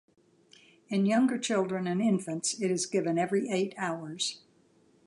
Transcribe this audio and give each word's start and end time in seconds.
In 0.87 1.05
younger 1.05 1.37
children 1.37 1.85
and 1.85 2.01
infants, 2.01 2.59
it 2.59 2.71
is 2.71 2.87
given 2.87 3.19
every 3.19 3.51
eight 3.51 3.75
hours. 3.77 4.41